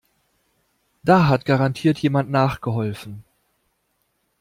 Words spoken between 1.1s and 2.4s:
hat garantiert jemand